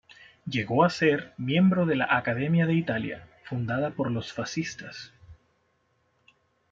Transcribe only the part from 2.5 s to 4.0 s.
de Italia, fundada